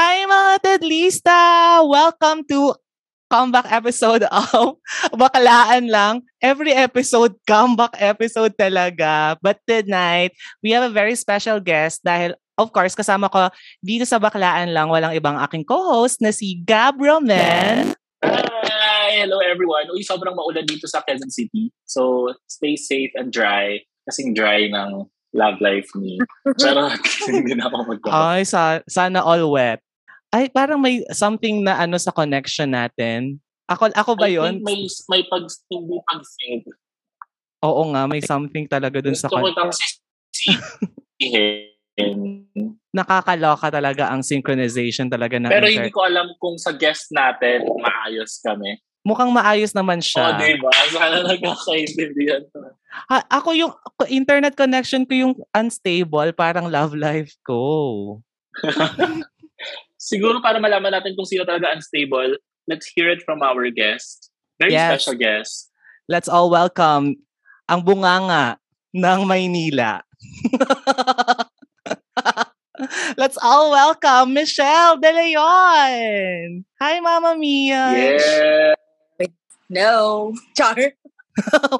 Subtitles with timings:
[0.00, 1.40] Hi mga Tedlista!
[1.84, 2.72] Welcome to
[3.28, 4.80] comeback episode of
[5.12, 6.24] Bakalaan lang.
[6.40, 9.36] Every episode, comeback episode talaga.
[9.44, 10.32] But tonight,
[10.64, 13.52] we have a very special guest dahil of course, kasama ko
[13.84, 17.92] dito sa Baklaan lang, walang ibang aking co-host na si Gab Roman.
[18.24, 19.20] Hi!
[19.20, 19.84] Hello everyone.
[19.92, 21.76] Uy, sobrang maulan dito sa Quezon City.
[21.84, 23.84] So, stay safe and dry.
[24.08, 26.16] Kasing dry ng love life ni.
[26.64, 26.88] Pero
[27.28, 29.84] hindi na ako mag Ay, sa, sana all wet.
[30.30, 33.42] Ay, parang may something na ano sa connection natin.
[33.66, 34.62] Ako, ako ba yon?
[34.62, 36.70] may, may pag, hindi pag-sync.
[37.66, 40.58] Oo nga, may something talaga dun sa Gusto ko itang sisihin.
[42.96, 47.66] Nakakaloka talaga ang synchronization talaga ng Pero inter- hindi ko alam kung sa guest natin
[47.78, 48.80] maayos kami.
[49.00, 50.36] Mukhang maayos naman Oo, siya.
[50.36, 50.70] diba?
[50.92, 52.42] Sana nagkakaintindihan.
[53.08, 53.72] Ha, ako yung
[54.10, 58.20] internet connection ko yung unstable, parang love life ko.
[60.00, 64.32] Siguro para malaman natin kung sino talaga unstable, let's hear it from our guest.
[64.56, 65.04] Very Yes.
[65.04, 65.68] special guest.
[66.08, 67.20] Let's all welcome
[67.68, 68.56] ang bunganga
[68.96, 70.00] ng Maynila.
[73.20, 76.64] Let's all welcome Michelle De Leon.
[76.80, 77.92] Hi, Mama Mia.
[77.92, 78.72] Yeah.
[79.68, 80.32] No.
[80.56, 80.96] Char.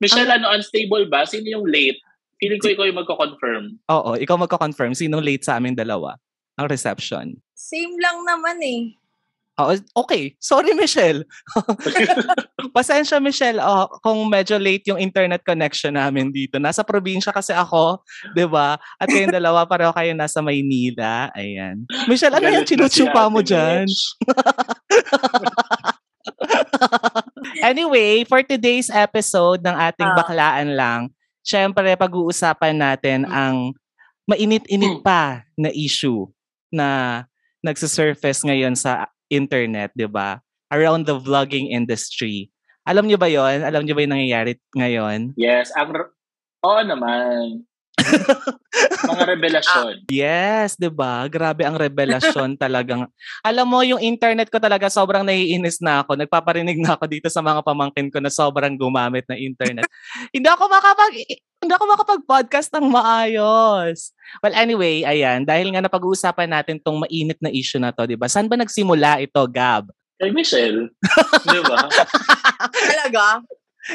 [0.00, 1.26] Michelle, ano, unstable ba?
[1.26, 1.98] Sino yung late?
[2.36, 3.64] Feeling ko ikaw yung magko-confirm.
[3.88, 4.92] Oo, ikaw magko-confirm.
[4.92, 6.20] Sino late sa aming dalawa?
[6.60, 7.36] Ang reception.
[7.56, 8.92] Same lang naman eh.
[9.56, 9.72] Oo,
[10.04, 10.36] okay.
[10.36, 11.24] Sorry, Michelle.
[12.76, 16.60] Pasensya, Michelle, oh, kung medyo late yung internet connection namin dito.
[16.60, 18.04] Nasa probinsya kasi ako,
[18.36, 18.76] di ba?
[19.00, 21.32] At kayong dalawa, pareho kayo nasa Maynila.
[21.32, 21.88] Ayan.
[22.04, 23.88] Michelle, ano yung chinuchupa mo dyan?
[27.62, 30.16] Anyway, for today's episode ng ating Ah.
[30.18, 31.00] Baklaan Lang,
[31.46, 33.70] syempre pag-uusapan natin ang
[34.26, 36.26] mainit-init pa na issue
[36.74, 37.22] na
[37.62, 40.42] nagsisurface ngayon sa internet, di ba?
[40.74, 42.50] Around the vlogging industry.
[42.82, 43.62] Alam niyo ba yon?
[43.62, 45.38] Alam niyo ba yung nangyayari ngayon?
[45.38, 45.94] Yes, ang...
[46.66, 47.62] Oo naman.
[49.06, 49.94] Mga revelasyon.
[50.10, 51.24] Yes, 'di ba?
[51.30, 53.08] Grabe ang revelasyon talagang.
[53.40, 56.18] Alam mo yung internet ko talaga sobrang naiinis na ako.
[56.18, 59.86] Nagpaparinig na ako dito sa mga pamangkin ko na sobrang gumamit ng internet.
[60.34, 61.12] hindi ako makapag
[61.56, 64.12] hindi ako makapag-podcast ng maayos.
[64.44, 68.28] Well, anyway, ayan, dahil nga napag-uusapan natin tong mainit na issue na to, 'di ba?
[68.28, 69.88] Saan ba nagsimula ito, Gab?
[70.16, 70.88] Kay Michelle.
[71.52, 71.92] Di ba?
[72.72, 73.44] Talaga?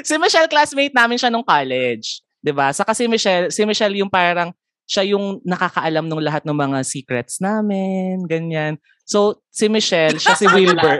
[0.05, 2.69] Si Michelle classmate namin siya nung college, 'di ba?
[2.69, 4.52] Sa kasi Michelle, si Michelle yung parang
[4.84, 8.75] siya yung nakakaalam ng lahat ng mga secrets namin, ganyan.
[9.07, 11.00] So, si Michelle, siya si Wilbur.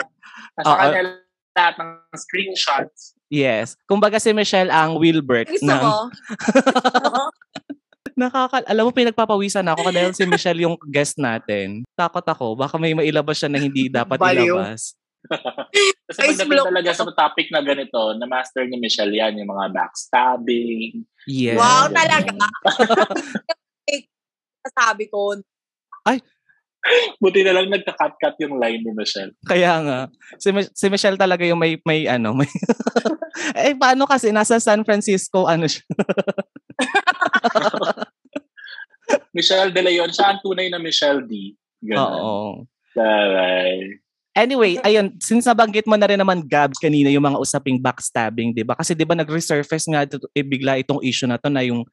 [0.63, 0.72] Oo.
[0.72, 1.19] kanya
[1.51, 3.19] lahat ng screenshots.
[3.28, 3.75] Yes.
[3.84, 5.51] Kumbaga si Michelle ang Wilbert.
[5.51, 6.07] Gusto ng- mo?
[8.12, 11.88] Nakaka alam mo pinagpapawisan ako dahil si Michelle yung guest natin.
[11.96, 14.51] Takot ako baka may mailabas siya na hindi dapat Baliw.
[14.51, 14.94] ilabas.
[16.09, 19.51] Kasi Ay, pagdating block talaga sa topic na ganito, na master ni Michelle yan, yung
[19.53, 21.05] mga backstabbing.
[21.29, 21.57] Yes.
[21.57, 21.95] Wow, Yeah.
[21.95, 22.45] talaga.
[24.81, 25.37] Sabi ko,
[27.21, 29.37] Buti na lang nagka-cut-cut yung line ni Michelle.
[29.45, 29.99] Kaya nga.
[30.41, 32.49] Si, si Michelle talaga yung may, may ano, may...
[33.69, 34.33] eh, paano kasi?
[34.33, 35.85] Nasa San Francisco, ano siya?
[39.38, 41.53] Michelle De Leon, siya ang tunay na Michelle D.
[41.85, 42.01] Ganun.
[42.01, 42.49] Oo.
[42.97, 44.01] Taray.
[44.31, 48.64] Anyway, ayun, since nabanggit mo na rin naman, Gab, kanina yung mga usaping backstabbing, di
[48.64, 48.80] ba?
[48.80, 51.84] Kasi di ba nag-resurface nga ito, eh, bigla itong issue na to na yung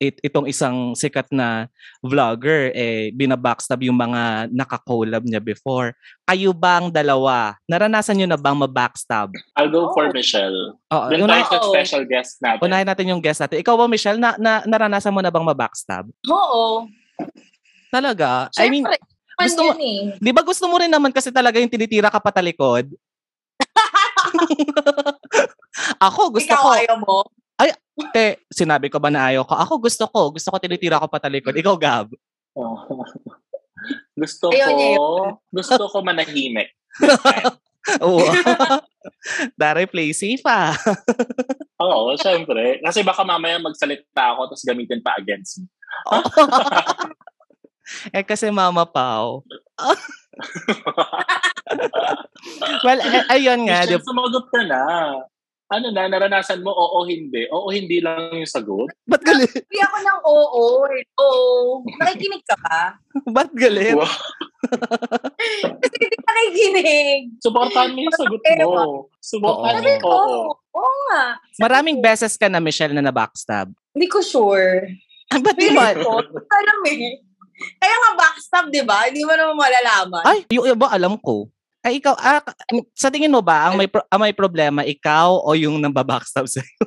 [0.00, 1.68] it, itong isang sikat na
[2.00, 5.92] vlogger, eh, binabackstab yung mga nakakollab niya before.
[6.24, 9.28] Kayo bang dalawa, naranasan nyo na bang mabackstab?
[9.54, 10.12] I'll go for Oh.
[10.12, 10.80] Michelle.
[10.88, 11.72] Oo, Doon una, tayo Oo.
[11.72, 12.64] special guest natin.
[12.64, 13.60] unahin natin yung guest natin.
[13.60, 16.08] Ikaw ba, Michelle, na, na, naranasan mo na bang mabackstab?
[16.26, 16.88] oo.
[17.92, 18.48] Talaga?
[18.58, 18.98] I mean, Siyempre,
[19.34, 20.00] gusto mo- yun eh.
[20.22, 22.86] di ba gusto mo rin naman kasi talaga yung tinitira ka patalikod?
[26.06, 26.70] Ako, gusto Ikaw ko.
[26.70, 27.18] ayaw mo?
[28.10, 29.54] Te, sinabi ko ba na ayaw ko?
[29.54, 30.34] Ako gusto ko.
[30.34, 31.54] Gusto ko tinitira ko patalikod.
[31.54, 32.08] Ikaw, Gab.
[32.54, 32.74] Oh.
[34.20, 34.98] gusto Ayaw ko, niya
[35.50, 36.70] gusto ko manahimik.
[38.06, 38.26] Oo.
[39.54, 40.74] Dari, play safe ah.
[41.78, 42.80] Oo, syempre.
[42.82, 45.66] Kasi baka mamaya magsalita ako tapos gamitin pa against me.
[48.12, 49.44] Eh kasi mama pao.
[52.84, 53.86] well, eh, ayun nga.
[53.86, 54.82] Di, sumagot ka na.
[55.72, 57.48] Ano na, naranasan mo, oo, hindi.
[57.48, 58.92] Oo, hindi lang yung sagot.
[59.08, 59.48] ba't galit?
[59.48, 60.62] Hindi ako ng oo.
[60.92, 61.02] eh.
[61.18, 61.82] Oo.
[61.98, 63.00] Nakikinig ka ba?
[63.34, 63.96] Ba't galit?
[63.96, 64.04] Wow.
[65.82, 67.20] Kasi hindi ka nakikinig.
[67.40, 69.08] Suportahan mo yung sagot mo.
[69.24, 69.88] Suportahan mo Oo.
[69.88, 70.20] yung oo.
[70.20, 70.52] Oo.
[70.76, 71.40] Oo nga.
[71.58, 73.72] Maraming beses ka na, Michelle, na nabackstab.
[73.96, 74.84] Hindi ko sure.
[75.32, 75.94] Ang ba't Feeling naman?
[76.04, 76.20] ko,
[76.52, 77.24] alam eh.
[77.54, 79.06] Kaya nga backstab, di ba?
[79.06, 80.24] Hindi mo naman malalaman.
[80.26, 81.48] Ay, yung iba alam ko.
[81.84, 82.40] Ay, ikaw, ah,
[82.96, 86.86] sa tingin mo ba, ang may, pro- ang may problema, ikaw o yung nambabackstab sa'yo?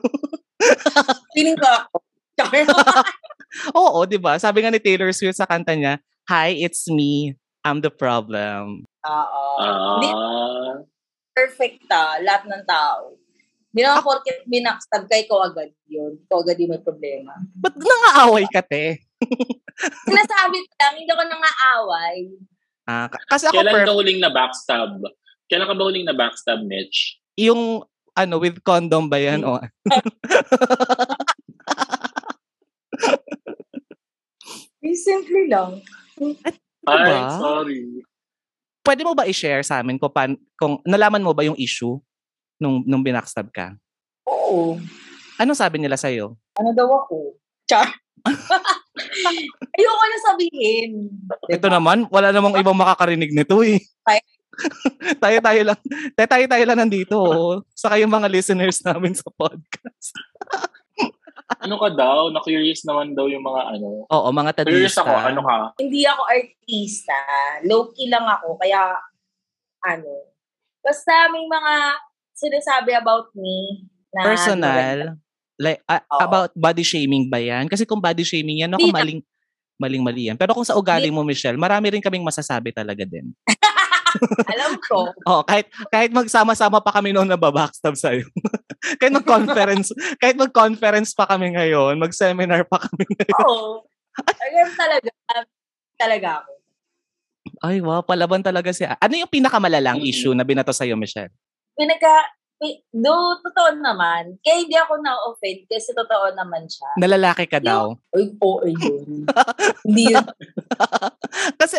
[1.37, 1.95] Feeling ko ako.
[3.79, 4.41] Oo, di ba?
[4.41, 7.39] Sabi nga ni Taylor Swift sa kanta niya, Hi, it's me.
[7.63, 8.83] I'm the problem.
[9.07, 9.43] Oo.
[9.63, 10.83] Ah.
[11.37, 13.15] perfect ah, lahat ng tao.
[13.69, 16.17] Hindi naman porket binakstab ka, ikaw agad yun.
[16.25, 17.37] Ikaw agad yung may problema.
[17.53, 19.06] Ba't nangaaway ka, te?
[20.03, 22.17] Sinasabi ko lang, hindi ako nangaaway.
[22.83, 24.91] Ah, k- kasi ako, Kailan per- ka huling na backstab?
[25.45, 27.19] Kailan ka ba huling na backstab, Mitch?
[27.35, 29.43] yung, ano, with condom ba yan?
[29.43, 29.61] O,
[34.79, 35.81] Recently lang.
[36.87, 37.37] Ay, ba?
[37.37, 38.01] sorry.
[38.81, 41.99] pwede mo ba i-share sa amin kung, pan, kung nalaman mo ba yung issue
[42.55, 43.75] nung, nung binackstab ka?
[44.23, 44.79] Oo.
[45.35, 46.39] Ano sabi nila sa'yo?
[46.55, 47.35] Ano daw ako?
[47.67, 47.91] Char.
[49.77, 50.91] Ayoko na sabihin.
[51.49, 53.81] Ito naman, wala namang ibang makakarinig nito eh.
[54.07, 54.21] Ay.
[55.23, 55.79] tayo-tayo lang.
[56.17, 57.17] Tayo-tayo lang nandito.
[57.17, 57.61] Oh.
[57.77, 60.13] Saka yung mga listeners namin sa podcast.
[61.63, 62.27] Ano ka daw?
[62.35, 64.03] Na-curious naman daw yung mga ano.
[64.11, 65.07] Oo, mga Curious tadista.
[65.07, 65.57] ako, ano ka?
[65.79, 67.19] Hindi ako artista.
[67.63, 68.59] Low-key lang ako.
[68.59, 68.99] Kaya,
[69.87, 70.27] ano.
[70.83, 71.73] Basta may mga
[72.35, 74.99] sinasabi about me na Personal.
[75.57, 76.21] Like, ah, Oo.
[76.21, 77.65] about body shaming ba yan?
[77.65, 79.21] Kasi kung body shaming yan, ako na- maling,
[79.77, 80.37] maling-mali yan.
[80.37, 83.33] Pero kung sa ugali mo, Michelle, marami rin kaming masasabi talaga din.
[84.53, 85.09] Alam ko.
[85.29, 88.25] Oo, kahit, kahit magsama-sama pa kami noon na babackstab sa'yo.
[89.01, 93.41] kahit mag-conference, kahit mag-conference pa kami ngayon, mag-seminar pa kami ngayon.
[93.43, 93.85] Oo.
[94.17, 95.09] Alam talaga.
[95.97, 96.51] Talaga ako.
[97.57, 98.93] Ay, wow, palaban talaga siya.
[98.97, 100.05] Ano yung pinakamalalang Mm.
[100.05, 101.33] issue na binato sa'yo, Michelle?
[101.73, 102.46] Pinagka, pi-
[102.89, 103.13] do,
[103.45, 104.37] totoo naman.
[104.41, 106.89] Kaya hindi ako na-offend kasi totoo naman siya.
[106.97, 107.93] Nalalaki ka daw.
[108.11, 109.25] Ay, oo, ay, yun.
[109.85, 110.25] hindi yun.
[111.55, 111.77] Kasi,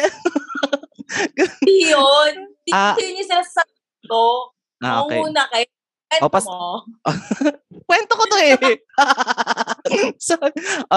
[1.65, 2.35] Hindi yun.
[2.63, 2.93] Hindi Ah.
[3.01, 3.75] yun yung sinasabi
[4.07, 4.53] ko.
[4.85, 5.19] ah, okay.
[5.19, 5.67] muna kayo.
[6.09, 6.85] Kwento O, pas- mo.
[7.89, 8.57] Kwento ko to eh.
[10.21, 10.37] so,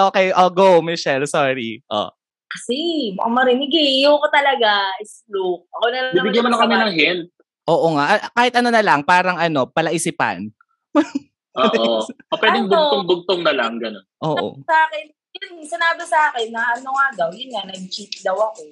[0.08, 1.24] okay, oh, go, Michelle.
[1.28, 1.80] Sorry.
[1.88, 2.12] Oh.
[2.48, 4.04] Kasi, baka marinig eh.
[4.04, 5.64] Yung ko talaga is look.
[5.72, 7.28] Ako na lang Bibigyan mo na kami ng help.
[7.64, 8.04] Oo nga.
[8.18, 10.50] Ah, Kahit ano na lang, parang ano, palaisipan.
[11.54, 12.00] Oo.
[12.02, 12.72] O pwedeng Ano?
[12.72, 14.04] bugtong-bugtong na lang, gano'n.
[14.24, 14.56] Oo.
[14.64, 18.62] Sa akin, yun, sinabi sa akin na ano nga daw, yun nga, nag-cheat daw ako.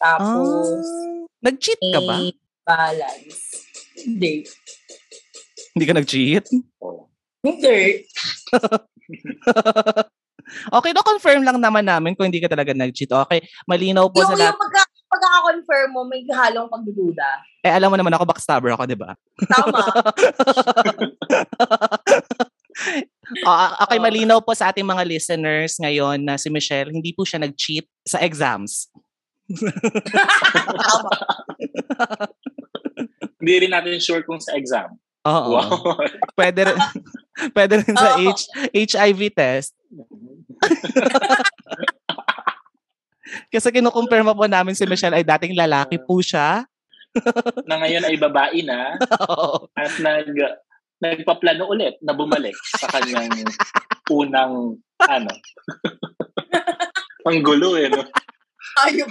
[0.00, 2.16] Tapos, Ah, nag-cheat ka ba?
[2.64, 3.68] balance.
[4.00, 4.48] Hindi.
[5.70, 6.44] Hindi ka nag-cheat?
[6.80, 7.04] Oo.
[7.40, 8.04] Hindi.
[10.76, 13.10] okay, no, confirm lang naman namin kung hindi ka talaga nag-cheat.
[13.28, 14.50] Okay, malinaw po Yung, sa lahat.
[14.50, 14.82] yung pagka,
[15.20, 17.44] pagka-confirm mo, may halong pagdududa.
[17.60, 19.12] Eh, alam mo naman ako, backstabber ako, di ba?
[19.44, 19.84] Tama.
[23.46, 24.04] Ah, okay, Oo.
[24.08, 28.18] malinaw po sa ating mga listeners ngayon na si Michelle, hindi po siya nag-cheat sa
[28.24, 28.90] exams.
[33.40, 34.96] Hindi rin natin sure kung sa exam.
[35.24, 35.48] Oo.
[35.56, 35.96] Wow.
[36.38, 36.78] Pwede rin,
[37.56, 38.20] pwede rin sa.
[38.20, 39.72] H, HIV test.
[43.48, 46.64] Kasi kinukumpirma po namin si Michelle ay dating lalaki po siya.
[47.66, 48.94] na ngayon ay babae na
[49.26, 49.66] Oo.
[49.74, 50.30] at nag
[51.00, 53.32] nagpaplano ulit na bumalik sa kanyang
[54.06, 55.32] unang ano.
[57.28, 58.04] Ang gulo eh, no?
[58.80, 59.10] Ayun.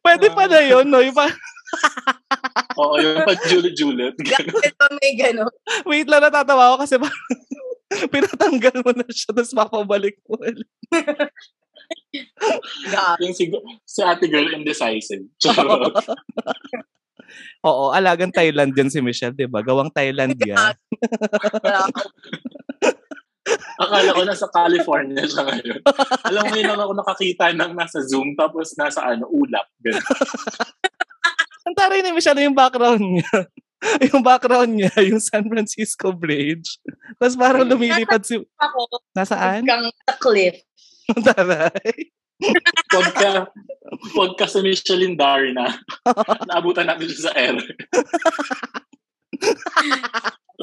[0.00, 1.00] Pwede pa na yun, no?
[1.00, 1.32] Yung pa-
[2.78, 4.14] Oo, yung pag-julit-julit.
[4.20, 5.50] Ito may gano'n.
[5.86, 7.24] Wait lang, natatawa ako kasi parang
[8.14, 10.68] pinatanggal mo na siya tapos mapabalik mo ulit.
[13.22, 13.50] yung si,
[13.84, 15.26] si ate girl indecisive.
[17.64, 19.64] Oo, alagang Thailand yan si Michelle, di ba?
[19.64, 20.76] Gawang Thailand yan.
[23.80, 25.80] Akala ko nasa California siya ngayon.
[26.28, 29.66] Alam mo yun lang ako nakakita ng nasa Zoom tapos nasa ano, ulap.
[29.80, 30.04] Ganun.
[31.64, 33.48] Ang taray ni Michelle yung background niya.
[34.12, 36.80] yung background niya, yung San Francisco Bridge.
[37.20, 38.40] Tapos parang lumilipad si...
[38.40, 38.80] Ako,
[39.12, 39.62] Nasaan?
[39.64, 40.56] kang sa cliff.
[41.12, 41.92] Ang taray.
[42.90, 43.48] Pagka,
[44.12, 45.70] pagka sa Michelin Darna,
[46.50, 47.56] naabutan natin siya sa air.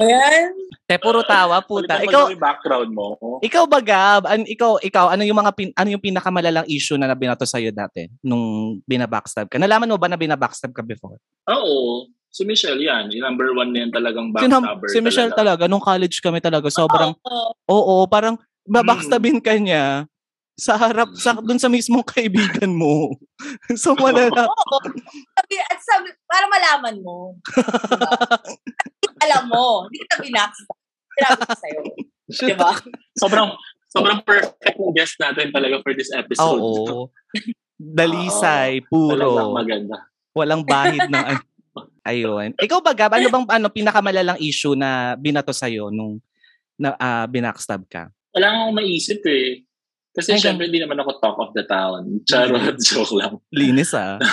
[0.00, 0.52] Ayan.
[0.88, 2.00] Te, puro tawa, puta.
[2.00, 3.06] Palitan Ikaw, yung background mo.
[3.44, 4.24] ikaw ba, Gab?
[4.24, 8.08] An, ikaw, ikaw, ano yung mga pin, ano yung pinakamalalang issue na nabinato sa'yo dati
[8.24, 9.60] nung binabackstab ka?
[9.60, 11.20] Nalaman mo ba na binabackstab ka before?
[11.48, 12.08] Oo.
[12.32, 13.12] Si Michelle yan.
[13.12, 14.88] Yung number one na yan talagang Si, backstabber.
[14.88, 17.52] si Michelle talaga, nung college kami talaga, sobrang, Oo.
[17.68, 20.08] oo, parang babackstabin ka niya
[20.56, 23.20] sa harap, sa, dun sa mismong kaibigan mo.
[23.76, 24.48] so, malala.
[24.48, 24.76] Oo.
[25.36, 27.36] Sabi, at sabi, para malaman mo.
[27.52, 28.12] Diba?
[29.28, 30.64] Alam mo, hindi kita binaksa.
[31.12, 31.80] Sinabi ko sa'yo.
[32.48, 32.70] Diba?
[33.20, 33.52] Sobrang
[33.92, 36.56] Sobrang perfect ng guest natin talaga for this episode.
[36.56, 37.12] Oo.
[37.76, 39.20] Dalisay, puro.
[39.36, 39.96] Talagang maganda.
[40.32, 41.44] Walang bahid ng ano.
[42.02, 42.58] Ayun.
[42.58, 46.18] Ikaw ba, Gab, ano bang ano, pinakamalalang issue na binato sa'yo nung
[46.74, 48.10] na, uh, binackstab ka?
[48.34, 49.62] Wala akong maisip eh.
[50.12, 52.20] Kasi Ay, syempre, hindi naman ako talk of the town.
[52.26, 53.38] Charot, joke lang.
[53.54, 54.18] Linis ah.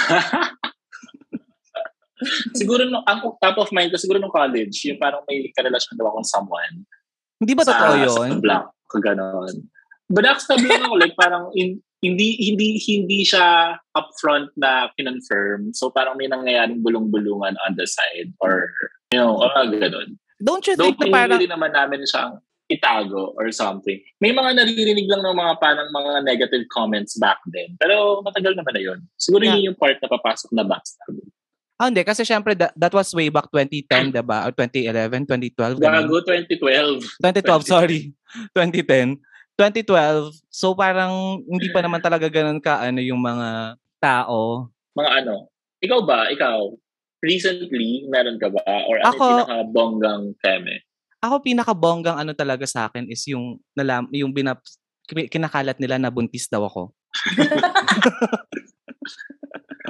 [2.59, 6.11] siguro, no, ang top of mind ko, siguro nung college, yung parang may karelasyon daw
[6.11, 6.83] akong someone.
[7.39, 8.29] Hindi ba totoo yun?
[8.35, 9.55] Sa block, kaganon.
[10.09, 15.75] Backstab lang ako, like parang in, hindi hindi hindi siya upfront na kinonfirm.
[15.75, 18.71] So parang may nangyayaring bulong-bulungan on the side or
[19.11, 20.15] you know, or ganun.
[20.39, 21.39] Don't you Though think na parang...
[21.39, 22.39] Though naman namin siyang
[22.69, 23.97] itago or something.
[24.21, 27.75] May mga naririnig lang ng mga parang mga negative comments back then.
[27.81, 28.99] Pero matagal naman na yun.
[29.17, 29.57] Siguro yeah.
[29.57, 31.17] yun yung part na papasok na backstab.
[31.79, 32.03] Ah, hindi.
[32.03, 34.45] Kasi syempre, that, that was way back 2010, diba?
[34.45, 35.79] Or 2011, 2012.
[35.81, 37.01] Gago, 2012.
[37.23, 38.13] 2012, sorry.
[38.55, 39.17] 2010.
[39.59, 40.39] 2012.
[40.47, 44.71] So parang hindi pa naman talaga ganun ka ano yung mga tao.
[44.95, 45.51] Mga ano?
[45.83, 46.31] Ikaw ba?
[46.31, 46.59] Ikaw?
[47.19, 48.63] Recently, meron ka ba?
[48.87, 50.87] Or ano Ako, yung pinaka-bonggang teme?
[51.19, 54.63] Ako pinaka-bonggang ano talaga sa akin is yung, nalam, yung binap,
[55.11, 56.95] kinakalat nila na buntis daw ako.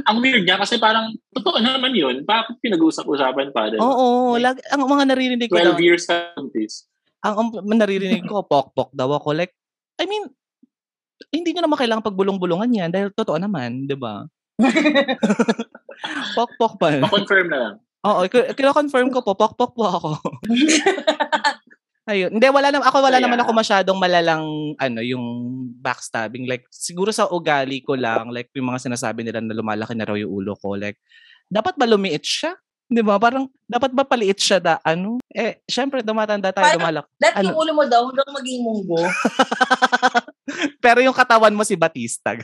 [0.09, 2.25] ang weird niya kasi parang totoo naman yun.
[2.25, 3.69] Bakit pinag-usap-usapan pa?
[3.69, 3.85] Diba?
[3.85, 6.89] Oo, like, lag, ang mga naririnig ko 12 daw, years buntis.
[7.21, 9.37] Ang, ang naririnig ko, pok-pok daw ako.
[9.37, 9.58] Like,
[9.99, 10.23] I mean,
[11.29, 14.25] hindi nyo naman kailangan pagbulong-bulungan yan dahil totoo naman, di ba?
[16.37, 17.03] pok-pok pa.
[17.03, 17.75] Pa-confirm na lang.
[18.07, 20.09] Oo, kino-confirm ko po, pok-pok po ako.
[22.09, 22.33] Ayun.
[22.33, 24.45] Hindi, wala naman, ako wala Kaya, naman ako masyadong malalang,
[24.81, 25.25] ano, yung
[25.77, 26.49] backstabbing.
[26.49, 30.17] Like, siguro sa ugali ko lang, like, yung mga sinasabi nila na lumalaki na raw
[30.17, 30.97] yung ulo ko, like,
[31.51, 32.57] dapat ba lumiit siya?
[32.89, 33.21] Di ba?
[33.21, 35.21] Parang, dapat ba paliit siya da, ano?
[35.29, 37.05] Eh, syempre, dumatanda tayo, Parang, lumalak.
[37.21, 37.53] That ano?
[37.53, 38.97] yung ulo mo daw hanggang maging munggo.
[40.83, 42.33] Pero yung katawan mo si Batista.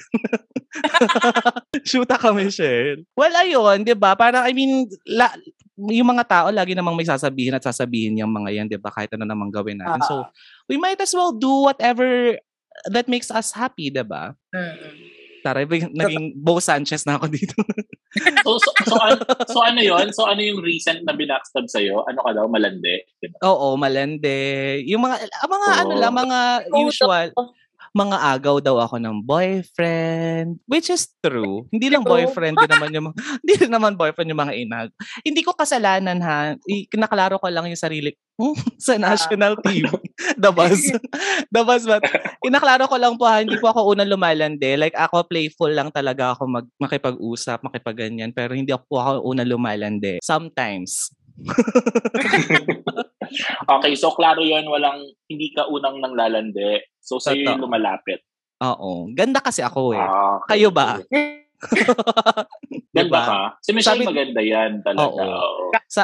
[1.90, 3.10] Shoota ka, Michelle.
[3.18, 4.14] Well, ayun, di ba?
[4.14, 5.34] Parang, I mean, la,
[5.82, 8.94] yung mga tao, lagi namang may sasabihin at sasabihin yung mga yan, di ba?
[8.94, 9.98] Kahit ano namang gawin natin.
[9.98, 10.06] Uh-huh.
[10.06, 10.30] So, ah.
[10.70, 12.38] we might as well do whatever
[12.94, 14.38] that makes us happy, di ba?
[14.54, 15.14] Mm-hmm.
[15.46, 17.54] Tara, naging Bo Sanchez na ako dito.
[18.46, 20.10] so, so, so, ano, so ano yun?
[20.10, 22.02] So ano yung recent na binackstab sa'yo?
[22.10, 22.50] Ano ka daw?
[22.50, 23.06] Malande?
[23.22, 23.38] Diba?
[23.46, 24.82] Oo, malande.
[24.90, 25.82] Yung mga, mga oh.
[25.86, 26.40] ano lang, mga
[26.74, 27.30] usual
[27.96, 31.64] mga agaw daw ako ng boyfriend, which is true.
[31.72, 33.08] Hindi lang boyfriend, din naman yung
[33.42, 34.90] hindi naman boyfriend yung mga inag.
[35.24, 36.60] Hindi ko kasalanan ha.
[36.92, 39.88] Kinaklaro ko lang yung sarili hmm, sa national team.
[40.44, 40.92] The buzz.
[41.48, 42.04] The buzz, but
[42.44, 44.75] kinaklaro ko lang po ha, hindi po ako unang lumalande.
[44.75, 48.36] Like ako, playful lang talaga ako mag, makipag-usap, makipag-ganyan.
[48.36, 50.20] Pero hindi ako po ako unang lumalande.
[50.20, 51.16] Sometimes.
[53.79, 56.86] okay, so klaro yon walang, hindi ka unang nang lalande.
[57.00, 58.25] So, sa'yo yung lumalapit.
[58.63, 59.12] Oo.
[59.12, 60.01] Ganda kasi ako eh.
[60.01, 60.58] Ah, okay.
[60.58, 60.98] Kayo ba?
[62.96, 63.22] Ganda diba?
[63.22, 63.39] ka?
[63.60, 65.03] Si Michelle Sabi, maganda yan talaga.
[65.03, 65.20] Oo.
[65.20, 65.63] oo.
[65.91, 66.03] Sa,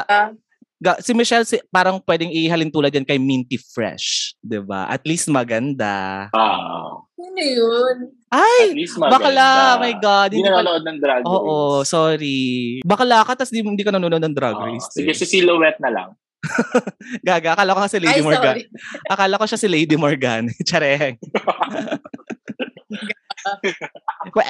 [0.82, 4.36] ga, si Michelle si, parang pwedeng ihalin tulad yan kay Minty Fresh.
[4.42, 4.90] 'di ba?
[4.90, 6.28] At least maganda.
[6.34, 7.00] Ah.
[7.22, 7.96] Ano yun?
[8.28, 8.74] Ay!
[8.98, 9.78] Bakla!
[9.78, 10.34] Oh my God.
[10.34, 11.30] Hindi, hindi nanonood ng Drag Race.
[11.30, 12.40] Oo, sorry.
[12.82, 14.88] Bakla ka, tapos di, hindi ka nanonood ng Drag Race.
[14.90, 16.08] Oh, sige, si Silhouette na lang.
[17.26, 18.56] Gaga, akala ko kasi Lady Ay, Morgan.
[18.58, 18.64] Sorry.
[19.12, 20.42] Akala ko siya si Lady Morgan.
[20.68, 21.16] Chareng.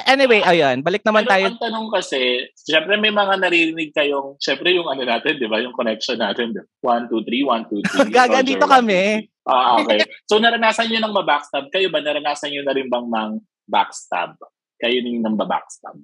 [0.09, 0.81] anyway, ayun.
[0.81, 1.45] Balik naman Pero tayo.
[1.53, 5.61] Ang tanong kasi, syempre may mga naririnig kayong, syempre yung ano natin, di ba?
[5.61, 6.53] Yung connection natin.
[6.81, 8.17] 1, 2, 3, 1, 2, 3.
[8.17, 9.29] Gaga, dito kami.
[9.45, 10.01] Ah, okay.
[10.25, 11.69] So naranasan nyo ng mabackstab.
[11.69, 13.33] Kayo ba, naranasan nyo na rin bang mang
[13.69, 14.37] backstab?
[14.81, 15.99] Kayo din nang backstab?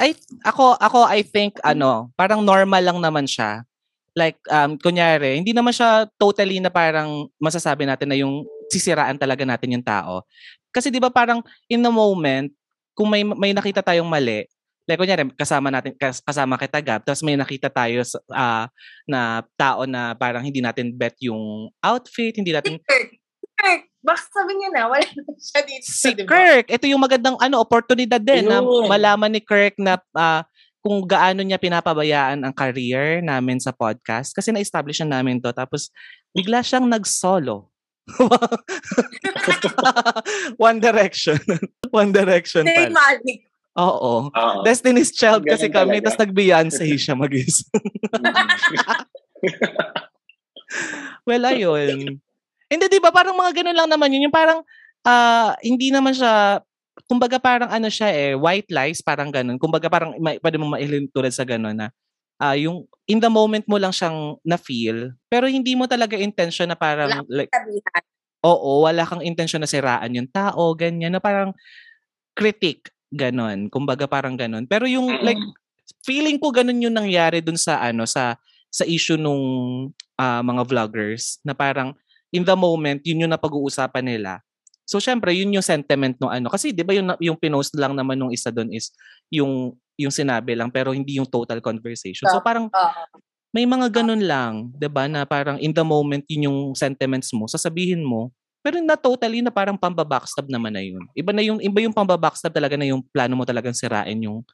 [0.00, 3.68] I, ako, ako, I think, ano, parang normal lang naman siya
[4.16, 9.44] like um kunyari, hindi naman siya totally na parang masasabi natin na yung sisiraan talaga
[9.44, 10.24] natin yung tao.
[10.72, 12.50] Kasi 'di ba parang in the moment
[12.96, 14.48] kung may may nakita tayong mali,
[14.88, 18.00] like kunyari kasama natin kasama kita Gab, tapos may nakita tayo
[18.32, 18.64] uh,
[19.04, 22.80] na tao na parang hindi natin bet yung outfit, hindi natin
[23.56, 25.88] Kirk, baka sabi niya na, wala na siya dito.
[25.88, 26.28] Si diba?
[26.28, 28.52] Kirk, ito yung magandang ano, oportunidad din Ayun.
[28.52, 30.44] na malaman ni Kirk na uh,
[30.86, 34.30] kung gaano niya pinapabayaan ang career namin sa podcast.
[34.30, 35.50] Kasi na-establish na namin to.
[35.50, 35.90] Tapos,
[36.30, 37.74] bigla siyang nag-solo.
[40.62, 41.42] One Direction.
[41.90, 42.86] One Direction pa.
[42.86, 43.50] Magic.
[43.74, 44.30] Oo.
[44.30, 44.62] Uh-oh.
[44.62, 47.34] Destiny's Child Ganun kasi kami, tapos nag-Beyonce siya mag
[51.26, 52.22] well, ayun.
[52.70, 53.10] Hindi, di ba?
[53.10, 54.30] Parang mga ganun lang naman yun.
[54.30, 54.62] Yung parang,
[55.02, 56.62] uh, hindi naman siya
[57.04, 59.60] kumbaga parang ano siya eh, white lies, parang ganun.
[59.60, 61.92] Kumbaga parang may, pwede mo mailin tulad sa ganun na
[62.40, 66.78] uh, yung in the moment mo lang siyang na-feel, pero hindi mo talaga intention na
[66.78, 68.02] parang Wala like, sabihan.
[68.46, 71.50] Oo, wala kang intensyon na siraan yung tao, ganyan, na parang
[72.36, 73.68] critic, ganon.
[73.72, 74.68] Kumbaga parang ganon.
[74.70, 75.24] Pero yung Mm.
[75.24, 75.42] like,
[76.06, 78.38] feeling ko ganon yung nangyari dun sa ano, sa
[78.70, 79.42] sa issue nung
[80.20, 81.92] ah, mga vloggers na parang
[82.30, 84.45] in the moment, yun yung napag-uusapan nila.
[84.86, 86.46] So syempre, yun yung sentiment no ano.
[86.46, 88.94] Kasi 'di ba yung yung pinost lang naman nung isa doon is
[89.28, 92.30] yung yung sinabi lang pero hindi yung total conversation.
[92.30, 93.02] So parang Oo.
[93.50, 97.50] may mga ganun lang, 'di ba, na parang in the moment yun yung sentiments mo,
[97.50, 98.30] sasabihin mo,
[98.62, 101.02] pero na totally na parang pamba-backstab naman na yun.
[101.18, 104.46] Iba na yung iba yung pamba-backstab talaga na yung plano mo talagang sirain yung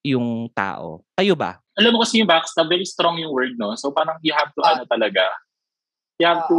[0.00, 1.04] yung tao.
[1.16, 1.60] Kayo ba?
[1.76, 3.76] Alam mo kasi yung backstab, very strong yung word, no?
[3.76, 5.28] So parang you have to, ano talaga,
[6.20, 6.58] you have to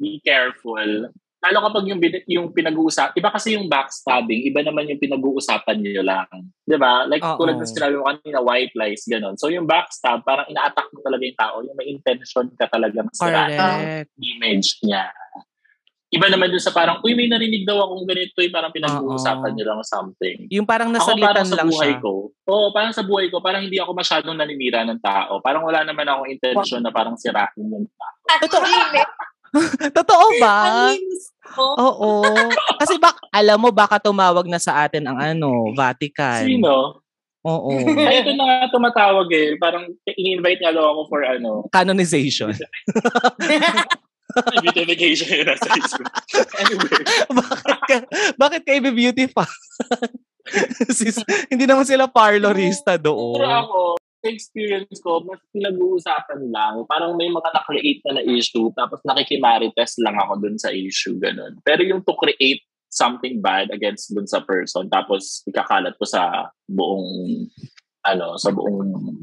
[0.00, 1.12] be careful.
[1.42, 1.98] Lalo kapag yung,
[2.30, 6.30] yung pinag-uusap, iba kasi yung backstabbing, iba naman yung pinag-uusapan niyo lang.
[6.62, 7.02] Di ba?
[7.10, 7.34] Like, Oo.
[7.34, 9.34] tulad ng sinabi mo kanina, white lies, gano'n.
[9.34, 13.50] So yung backstab, parang ina-attack mo talaga yung tao, yung may intention ka talaga masira
[13.50, 14.14] Correct.
[14.22, 15.10] image niya.
[16.14, 19.56] Iba naman dun sa parang, uy, may narinig daw akong ganito, yung parang pinag-uusapan Oo.
[19.58, 20.46] niyo lang something.
[20.46, 22.04] Yung parang Ako parang nasalitan sa lang buhay siya.
[22.06, 25.42] ko, oo, parang sa buhay ko, parang hindi ako masyadong naninira ng tao.
[25.42, 28.14] Parang wala naman akong intention na parang sirain yung tao.
[28.46, 28.62] Totoo.
[29.98, 30.56] Totoo ba?
[30.68, 31.74] Ang linis ko.
[31.76, 32.10] Oo.
[32.78, 36.46] Kasi bak alam mo baka tumawag na sa atin ang ano, Vatican.
[36.46, 37.02] Sino?
[37.42, 37.74] Oo.
[38.08, 39.58] Ay, ito na nga tumatawag eh.
[39.58, 42.54] Parang in-invite nga daw ako for ano, Canonization.
[44.62, 46.08] beautification yun nasa Facebook.
[46.56, 47.02] Anyway,
[47.38, 47.96] bakit ka,
[48.38, 49.50] bakit ka i-beautify?
[50.96, 51.22] Sis,
[51.52, 53.44] hindi naman sila parlorista pero doon.
[53.44, 56.86] ako, sa experience ko, mas pinag-uusapan lang.
[56.86, 61.58] Parang may mga na-create na na issue, tapos nakikimarites lang ako dun sa issue, ganun.
[61.66, 67.46] Pero yung to create something bad against dun sa person, tapos ikakalat ko sa buong,
[68.06, 69.18] ano, sa buong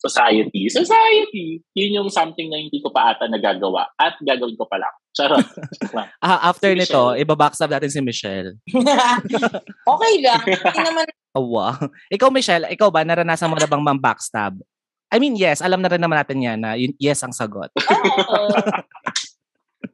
[0.00, 0.68] society.
[0.68, 1.60] Society!
[1.72, 4.94] Yun yung something na hindi ko pa ata nagagawa at gagawin ko pa lang.
[5.16, 5.46] Charot.
[6.20, 8.60] Ah, after Si nito, ibabackstab natin si Michelle.
[9.92, 10.44] okay lang.
[10.44, 11.76] Hindi naman Awa.
[12.08, 14.56] Ikaw, Michelle, ikaw ba, naranasan mo na bang mang backstab?
[15.12, 17.70] I mean, yes, alam na rin naman natin yan na yun, yes ang sagot.
[18.32, 18.48] Oo.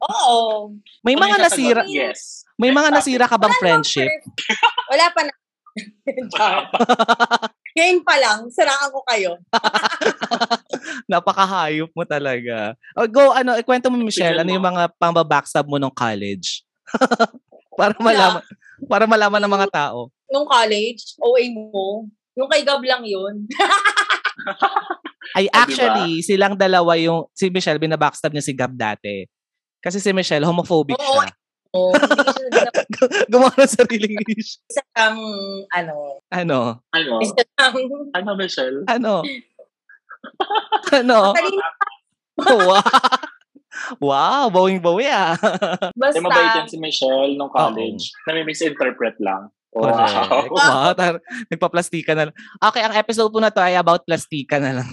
[0.03, 0.47] Oo.
[1.05, 2.43] May mga nasira, Yes.
[2.59, 4.09] may mga nasira ka bang Wala friendship?
[4.89, 5.33] Wala pa na.
[7.73, 9.31] Ngayon pa lang, saraan ko kayo.
[11.11, 12.77] Napakahayop mo talaga.
[12.93, 16.61] O, go, ano, ikwento mo, Michelle, ano yung mga pang-backstab mo nung college?
[17.79, 18.41] para malaman,
[18.85, 20.13] para malaman ng mga tao.
[20.29, 22.05] Nung college, OA mo,
[22.37, 23.49] yung kay Gab lang yun.
[25.37, 29.25] Ay, Ah, actually, silang dalawa yung, si Michelle, binabackstab niya si Gab dati.
[29.81, 31.25] Kasi si Michelle, homophobic Oo.
[31.25, 31.33] siya.
[31.73, 31.89] Oh,
[33.33, 34.61] Gumawa ng sariling issue.
[34.69, 35.17] isang,
[35.73, 36.85] ano, Ano?
[36.93, 37.13] Ano?
[37.25, 37.73] isang,
[38.13, 38.85] Ano, Michelle?
[38.85, 39.25] Ano?
[41.01, 41.33] ano?
[42.37, 42.77] Wow.
[43.97, 45.33] wow, bawing-bawi ah.
[45.97, 48.13] basta, Di mabait yan si Michelle nung college.
[48.29, 49.49] Nami-misinterpret lang.
[49.73, 50.53] Correct.
[50.53, 50.53] Wow.
[50.53, 52.35] Wow, tar- nagpa-plastika na lang.
[52.61, 54.89] Okay, ang episode po na to ay about plastika na lang.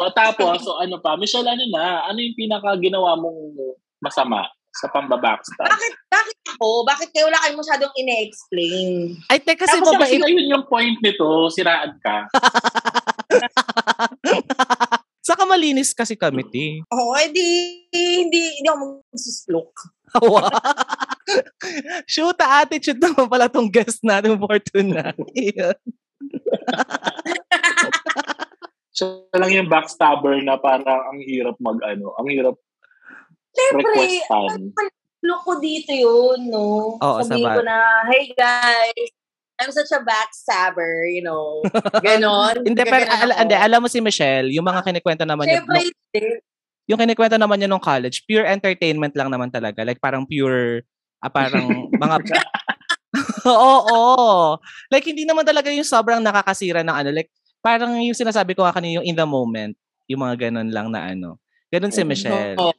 [0.00, 2.08] O tapos, so ano pa, Michelle, ano na?
[2.08, 5.66] Ano yung pinaka ginawa mong masama sa pambabackstab?
[5.66, 6.86] bakit, bakit ako?
[6.86, 9.18] Bakit kayo wala kayong masyadong ine-explain?
[9.26, 10.30] Ay, te, kasi Tapos kasi mabait.
[10.30, 12.30] yun yung point nito, siraan ka.
[15.30, 16.80] Saka malinis kasi kami, te.
[16.90, 19.72] Oo, oh, edi, hindi, hindi ako magsuslook.
[20.10, 20.50] Wow.
[22.10, 25.14] Shoot, attitude naman pala tong guest natin for tonight.
[28.90, 32.58] Siya lang yung backstabber na parang ang hirap mag ano, ang hirap
[33.54, 34.06] Siyempre,
[35.20, 36.96] look ko dito yun, no?
[36.96, 37.76] Oo, Sabihin sabag- ko na,
[38.08, 39.10] hey guys,
[39.60, 41.60] I'm such a backstabber, you know.
[42.00, 42.64] Ganon.
[42.68, 46.24] hindi, pero al- hindi, alam mo si Michelle, yung mga kinikwento naman niya, Siyempre, hindi.
[46.88, 49.84] yung kinikwento naman niya nung college, pure entertainment lang naman talaga.
[49.84, 50.88] Like parang pure,
[51.20, 52.16] ah, parang mga...
[53.44, 54.56] Oo, oo.
[54.88, 57.10] Like hindi naman talaga yung sobrang nakakasira ng ano.
[57.12, 57.28] Like
[57.60, 59.76] parang yung sinasabi ko nga kanina, yung in the moment,
[60.08, 61.36] yung mga ganun lang na ano.
[61.68, 62.56] Ganun si Michelle.
[62.56, 62.72] Oo.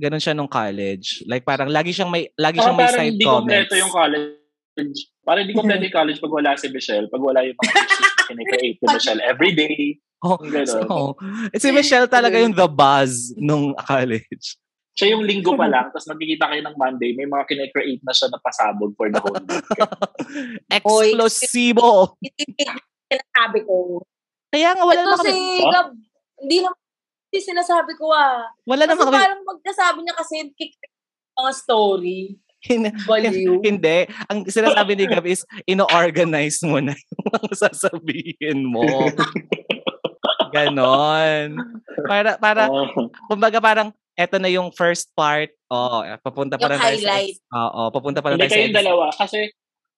[0.00, 1.24] Ganun siya nung college.
[1.28, 3.44] Like parang lagi siyang may lagi siyang may parang side hindi comments.
[3.44, 4.98] kompleto yung college.
[5.22, 8.24] Parang hindi kompleto yung college pag wala si Michelle, pag wala yung mga issues na
[8.28, 9.78] kinikreate ni Michelle every day.
[10.22, 10.38] Oh,
[10.86, 11.10] oh.
[11.58, 14.54] Si Michelle talaga yung the buzz nung college.
[14.92, 18.28] Siya yung linggo pa lang, tapos magkikita kayo ng Monday, may mga kinikreate na siya
[18.28, 19.66] na pasabog for the whole week.
[20.78, 22.20] Explosivo.
[23.08, 24.04] Sinasabi ko.
[24.52, 25.88] Kaya nga wala Ito naman si kami, Gab,
[26.44, 26.81] hindi naman
[27.32, 28.44] hindi sinasabi ko ah.
[28.68, 30.76] wala Kasi naman kami, parang magkasabi niya kasi kick
[31.32, 32.20] mga story.
[33.08, 33.58] Baliw.
[33.72, 34.04] hindi.
[34.28, 38.84] Ang sinasabi ni Gab is, ino-organize mo na yung mga sasabihin mo.
[40.54, 41.56] Ganon.
[42.04, 43.08] Para, para, Oh.
[43.32, 45.48] kumbaga parang, eto na yung first part.
[45.72, 47.36] Oo, papunta pa Yung rin highlight.
[47.48, 49.08] Oo, papunta pa rin Hindi kayong dalawa.
[49.16, 49.48] Kasi,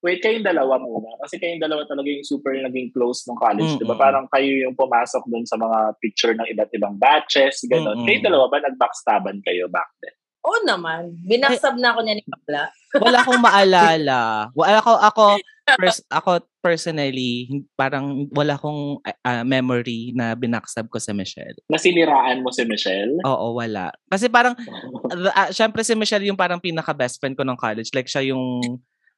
[0.05, 1.17] wait, kayong dalawa muna.
[1.25, 3.81] Kasi kayong dalawa talaga yung super naging close ng college.
[3.81, 3.97] Di ba?
[3.97, 4.05] Mm-mm.
[4.05, 7.64] Parang kayo yung pumasok dun sa mga picture ng iba't ibang batches.
[7.64, 7.97] Ganon.
[7.97, 8.07] Mm-mm.
[8.07, 10.12] Kayong dalawa ba nag-backstaban kayo back then?
[10.45, 11.17] Oo naman.
[11.25, 12.69] Binaksab na ako niya ni Bakla.
[13.05, 14.21] Wala akong maalala.
[14.53, 15.25] Wala ako ako
[15.81, 21.57] pers- ako personally parang wala akong ah, memory na binaksab ko si Michelle.
[21.73, 23.17] Nasiniraan mo si Michelle?
[23.25, 23.88] Oo, wala.
[24.12, 27.88] Kasi parang uh, syempre si Michelle yung parang pinaka best friend ko nung college.
[27.97, 28.61] Like siya yung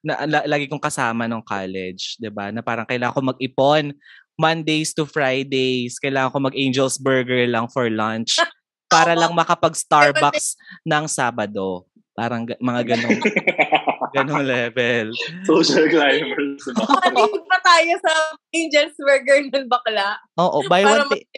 [0.06, 2.54] na, la- lagi kong kasama nung college, 'di ba?
[2.54, 3.90] Na parang kailangan ko mag-ipon
[4.38, 8.36] Mondays to Fridays, kailangan ko mag-Angel's Burger lang for lunch
[8.92, 10.54] para lang makapag-Starbucks
[10.86, 11.88] ng Sabado.
[12.14, 13.20] Parang ga- mga ganong
[14.16, 15.10] ganong level.
[15.44, 16.62] Social climbers.
[17.02, 18.12] Panig pa tayo sa
[18.54, 20.20] Angel's Burger ng bakla.
[20.38, 21.28] Oo, buy one take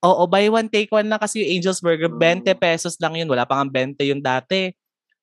[0.00, 3.28] Oo, buy one take one lang kasi yung Angel's Burger, 20 pesos lang yun.
[3.28, 4.72] Wala pa nga 20 yung dati.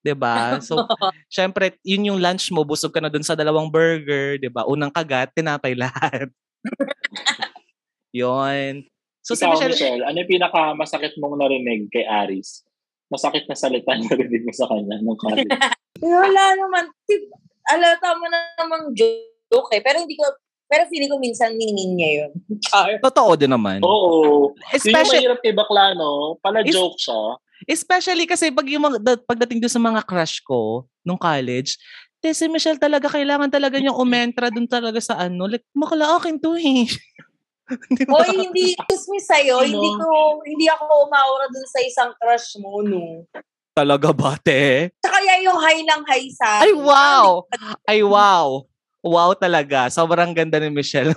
[0.07, 0.63] 'Di ba?
[0.63, 0.79] So,
[1.27, 4.63] syempre, yun yung lunch mo, busog ka na dun sa dalawang burger, 'di ba?
[4.63, 6.31] Unang kagat, tinapay lahat.
[8.15, 8.87] yun.
[9.19, 12.63] So, si Ikaw, Michelle, Michelle, ano yung pinaka-masakit mong narinig kay Aris?
[13.11, 15.51] Masakit na salita na narinig mo sa kanya nung college.
[15.99, 16.87] Wala naman.
[17.03, 17.27] Tip,
[17.67, 19.83] alata mo na namang joke eh.
[19.83, 20.23] Pero hindi ko,
[20.71, 22.31] pero feeling ko minsan ninin niya yun.
[22.63, 23.03] Char.
[23.03, 23.83] totoo din naman.
[23.83, 24.55] Oo.
[24.55, 26.39] Yun yung Especially, mahirap kay bakla, no?
[26.39, 27.19] Pala Is- joke siya.
[27.67, 31.75] Especially kasi pag yung mga, da- pagdating doon sa mga crush ko nung college,
[32.23, 35.45] te, si Michelle talaga, kailangan talaga niyang umentra doon talaga sa ano.
[35.45, 36.87] Like, makala akin to eh.
[37.99, 38.23] Di ba?
[38.23, 39.59] Hoy, hindi excuse me sa'yo.
[39.59, 39.67] Ano?
[39.67, 40.07] Hindi ko,
[40.47, 43.27] hindi ako umaura dun sa isang crush mo, no.
[43.75, 44.89] Talaga ba, te?
[45.03, 47.45] Sa kaya yung high lang high sa Ay, wow!
[47.85, 48.65] Ay, wow!
[49.05, 49.87] Wow talaga.
[49.93, 51.13] Sobrang ganda ni Michelle.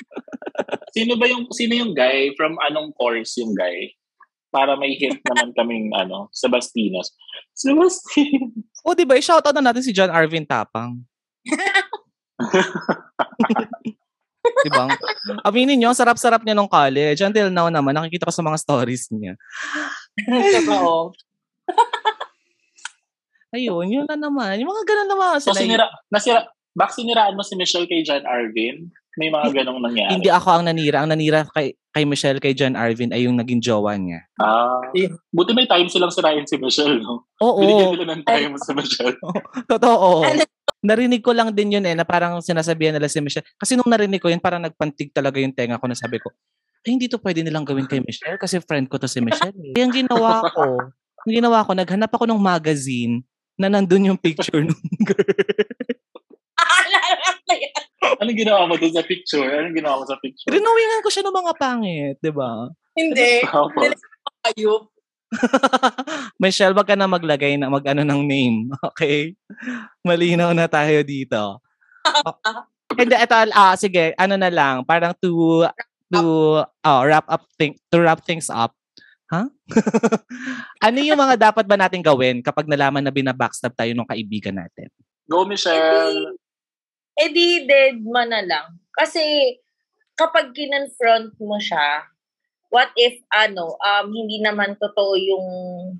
[0.94, 2.30] Sino ba yung, sino yung guy?
[2.38, 3.90] From anong course yung guy?
[4.54, 7.10] Para may hint naman kaming, ano, Sebastinos.
[7.58, 8.54] Sebastin!
[8.86, 9.18] o, di ba?
[9.18, 11.02] I-shoutout na natin si John Arvin Tapang.
[14.62, 14.86] di ba?
[15.42, 17.18] Aminin nyo, sarap-sarap niya nung college.
[17.18, 19.34] Until now naman, nakikita ko sa mga stories niya.
[20.62, 21.10] Totoo.
[23.58, 24.54] Ayun, yun na naman.
[24.62, 25.42] Yung mga ganun naman.
[25.42, 26.46] So, Sila- sinira, nasira,
[26.78, 28.94] bak siniraan mo si Michelle kay John Arvin?
[29.14, 30.18] May mga ganong nangyari.
[30.18, 31.06] Hindi ako ang nanira.
[31.06, 34.26] Ang nanira kay, kay Michelle, kay John Arvin ay yung naging jowa niya.
[34.42, 34.82] Ah,
[35.30, 37.30] buti may time silang sirain si Michelle, no?
[37.38, 37.62] Oo.
[37.62, 39.14] Binigyan nila ng time sa Michelle.
[39.70, 40.26] Totoo.
[40.26, 40.42] Ano?
[40.84, 43.46] Narinig ko lang din yun eh, na parang sinasabihan nila si Michelle.
[43.54, 46.34] Kasi nung narinig ko yun, parang nagpantig talaga yung tenga ko na sabi ko,
[46.84, 49.56] ay hindi to pwede nilang gawin kay Michelle kasi friend ko to si Michelle.
[49.56, 49.72] Eh.
[49.72, 50.64] Kaya ang ginawa ko,
[51.24, 53.24] ang ginawa ko, naghanap ako ng magazine
[53.56, 55.24] na nandun yung picture nung girl.
[58.20, 59.48] Anong ginawa mo doon sa picture?
[59.48, 60.52] Anong ginawa mo sa picture?
[60.52, 62.68] Rinawingan ko siya ng mga pangit, di ba?
[62.94, 63.42] Hindi.
[63.42, 63.96] Tapos,
[64.44, 64.92] Ayup.
[66.42, 68.58] Michelle, wag ka na maglagay na mag-ano ng name.
[68.94, 69.34] Okay?
[70.04, 71.64] Malinaw na tayo dito.
[72.94, 75.64] And ito, ah, sige, ano na lang, parang to,
[76.12, 76.22] to,
[76.62, 78.76] oh, wrap up, thing, to wrap things up.
[79.32, 79.48] Huh?
[80.84, 84.92] ano yung mga dapat ba natin gawin kapag nalaman na binabackstab tayo ng kaibigan natin?
[85.24, 86.36] go Michelle!
[87.14, 88.78] Eh di, dead man na lang.
[88.94, 89.22] Kasi,
[90.18, 92.06] kapag kinonfront mo siya,
[92.74, 95.46] what if, ano, um, hindi naman totoo yung,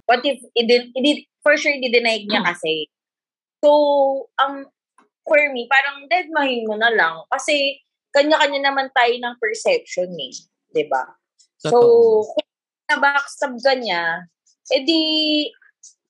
[0.06, 2.90] what if, idi, idi, for sure, i-deny niya kasi.
[3.62, 3.70] So,
[4.38, 4.66] ang,
[5.22, 7.22] for me, parang dead mahin mo na lang.
[7.30, 7.78] Kasi,
[8.14, 10.34] kanya-kanya naman tayo ng perception eh.
[10.74, 11.02] 'di ba?
[11.62, 12.34] So, Totoo.
[12.34, 12.50] kung
[12.90, 14.26] na-backstab ka niya,
[14.70, 15.00] edi,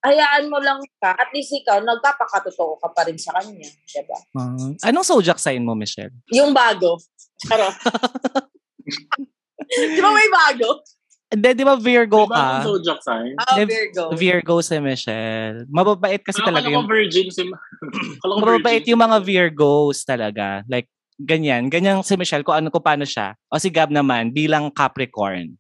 [0.04, 1.10] hayaan mo lang ka.
[1.10, 3.64] At least ikaw, nagpapakatotoo ka pa rin sa kanya.
[3.64, 4.16] 'di ba?
[4.36, 4.52] Ah,
[4.86, 6.12] anong zodiac sign mo, Michelle?
[6.28, 6.96] Yung bago.
[7.42, 7.64] Pero,
[9.90, 10.80] di ba may bago?
[11.24, 12.62] Hindi, di ba Virgo Diba ang ka?
[12.62, 13.32] zodiac sign?
[13.34, 14.02] Ah, Di- Virgo.
[14.14, 15.66] Virgo si Michelle.
[15.66, 17.42] Mababait kasi Akala talaga yung virgin si...
[18.22, 18.90] Akala ko Mababait virgin.
[18.94, 20.62] yung mga Virgos talaga.
[20.70, 20.86] Like,
[21.18, 21.66] ganyan.
[21.66, 23.34] Ganyan si Michelle kung ano ko paano siya.
[23.50, 25.58] O si Gab naman, bilang Capricorn.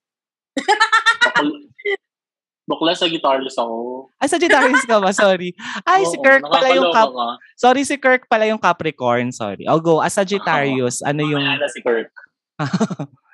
[2.64, 4.08] Bakla- Bakla sa guitarist ako.
[4.16, 5.12] Ay, Sagittarius ka ba?
[5.12, 5.52] Sorry.
[5.84, 7.10] Ay, si Oo, Kirk pala yung Cap...
[7.12, 7.28] ka.
[7.60, 9.28] Sorry, si Kirk pala yung Capricorn.
[9.32, 9.68] Sorry.
[9.68, 10.00] I'll go.
[10.00, 11.44] As Sagittarius, ano yung...
[11.44, 12.08] Mamaya na si Kirk.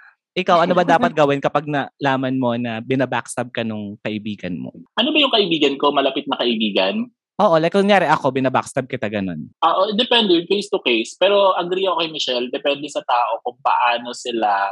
[0.41, 4.71] Ikaw, ano ba dapat gawin kapag nalaman mo na binabackstab ka nung kaibigan mo?
[4.95, 5.91] Ano ba yung kaibigan ko?
[5.91, 7.11] Malapit na kaibigan?
[7.41, 9.49] Oo, like kunyari ako, binabackstab kita ganun.
[9.65, 11.17] Ah, oh, depende, case to case.
[11.17, 14.69] Pero agree ako kay Michelle, depende sa tao kung paano sila,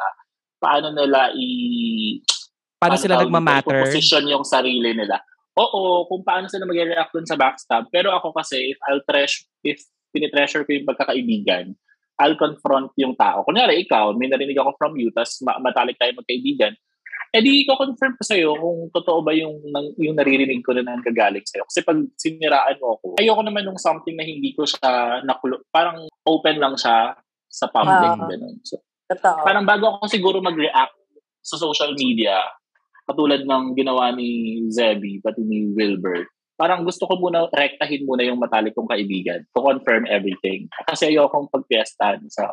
[0.61, 1.49] paano nila i...
[2.79, 3.81] Paano sila tawag dito, nagmamatter?
[3.91, 5.19] Position yung sarili nila.
[5.59, 7.91] Oo, kung paano sila mag-react dun sa backstab.
[7.91, 9.83] Pero ako kasi, if I'll treasure, if
[10.15, 11.75] tinitreasure ko yung pagkakaibigan,
[12.23, 13.43] I'll confront yung tao.
[13.43, 16.79] Kunyari, ikaw, may narinig ako from you, tapos ma- matalik tayo magkaibigan,
[17.29, 19.61] Eh di ko confirm ko sa'yo kung totoo ba yung,
[20.01, 21.69] yung naririnig ko na nang gagaling sa'yo.
[21.69, 26.09] Kasi pag siniraan mo ako, ayoko naman nung something na hindi ko siya nakulo, parang
[26.25, 27.13] open lang siya
[27.45, 28.17] sa public.
[28.17, 28.29] Ah.
[28.33, 28.57] ganun.
[28.65, 28.81] So,
[29.13, 29.45] Totoo.
[29.45, 30.97] parang bago ako siguro mag-react
[31.45, 32.41] sa social media,
[33.09, 36.29] katulad ng ginawa ni Zebby, pati ni Wilbert,
[36.61, 40.69] parang gusto ko muna rektahin muna yung matalik kong kaibigan to confirm everything.
[40.85, 42.45] Kasi ayokong pagpiestahan sa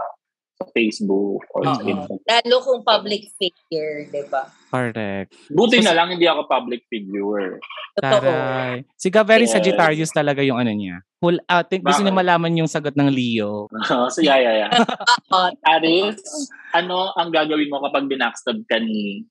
[0.55, 1.91] sa Facebook or sa Oo.
[1.91, 2.23] Instagram.
[2.31, 4.47] Lalo kung public figure, di ba?
[4.71, 5.35] Correct.
[5.51, 7.59] Buti na lang hindi ako public figure.
[7.99, 8.23] Totoo.
[8.23, 8.87] Taray.
[8.95, 9.51] Si very Yes.
[9.51, 11.03] Sagittarius talaga yung ano niya.
[11.19, 13.67] Whole, uh, think, gusto niya malaman yung sagot ng Leo.
[13.83, 14.71] so, yeah, yeah, yeah.
[15.75, 16.23] Aris,
[16.71, 19.27] ano ang gagawin mo kapag binackstab ka ni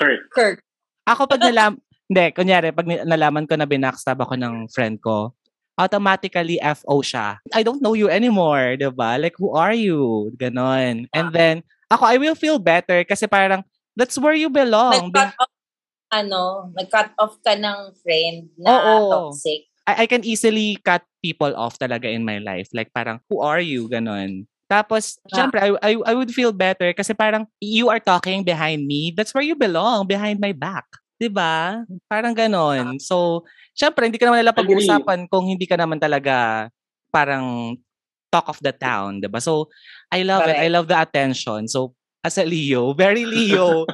[0.00, 0.20] Kurt?
[0.32, 0.58] Kirk.
[1.04, 1.76] Ako pag nalam...
[2.10, 5.30] Hindi, kunyari, pag nalaman ko na binackstab ako ng friend ko,
[5.78, 7.38] automatically FO siya.
[7.54, 9.14] I don't know you anymore, di ba?
[9.14, 10.34] Like, who are you?
[10.34, 11.06] Ganon.
[11.14, 13.62] And then, ako, I will feel better kasi parang,
[13.94, 15.14] that's where you belong.
[15.14, 15.54] Nag-cut off,
[16.10, 19.30] ano, nag-cut off ka ng friend na Oo.
[19.30, 19.70] toxic.
[19.86, 22.66] I, I can easily cut people off talaga in my life.
[22.74, 23.86] Like parang, who are you?
[23.86, 24.49] Ganon.
[24.70, 25.34] Tapos, Ah.
[25.34, 29.10] syempre, I, I, I would feel better kasi parang, you are talking behind me.
[29.10, 30.86] That's where you belong, behind my back.
[31.20, 31.82] 'Di ba?
[32.08, 32.96] Parang ganon.
[32.96, 33.44] So,
[33.76, 36.70] syempre, hindi ka naman nila pag-uusapan kung hindi ka naman talaga
[37.12, 37.76] parang
[38.32, 39.20] talk of the town.
[39.20, 39.36] 'di ba?
[39.42, 39.68] So,
[40.08, 40.56] I love it.
[40.56, 40.72] I Correct.
[40.72, 41.68] love the attention.
[41.68, 41.92] So,
[42.24, 43.84] as a Leo, very Leo.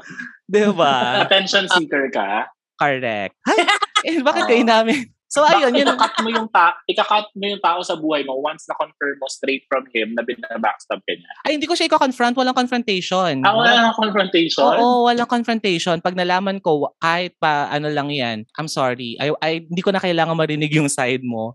[0.46, 1.26] 'di ba?
[1.26, 2.46] Attention seeker ka?
[2.78, 3.34] Correct.
[3.48, 3.64] Ay,
[4.06, 5.08] eh, bakit kayo namin?
[5.36, 5.84] So, ayun, yun.
[5.84, 9.28] ikakat mo yung ta ikakat mo yung tao sa buhay mo once na confirm mo
[9.28, 11.32] straight from him na binabackstab ka niya.
[11.44, 12.32] Ay, hindi ko siya i-confront.
[12.32, 13.44] Walang confrontation.
[13.44, 14.64] Ah, wala nang confrontation?
[14.64, 16.00] Oo, walang confrontation.
[16.00, 19.20] Pag nalaman ko, kahit pa ano lang yan, I'm sorry.
[19.20, 21.52] I, I, hindi ko na kailangan marinig yung side mo.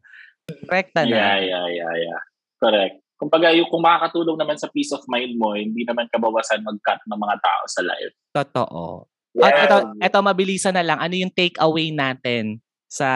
[0.70, 1.18] Rekta na.
[1.18, 2.22] Yeah, yeah, yeah, yeah.
[2.62, 3.02] Correct.
[3.18, 7.18] Kumbaga, yung, kung makakatulong naman sa peace of mind mo, hindi naman kabawasan mag-cut ng
[7.18, 8.14] mga tao sa live.
[8.30, 9.10] Totoo.
[9.42, 11.02] At ito, ito, mabilisan na lang.
[11.02, 12.62] Ano yung takeaway natin
[12.92, 13.08] sa